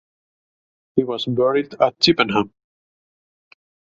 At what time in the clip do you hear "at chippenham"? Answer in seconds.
1.79-2.51